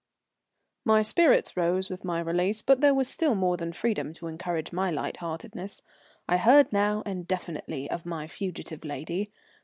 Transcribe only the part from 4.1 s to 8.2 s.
to encourage my light heartedness. I heard now and definitely of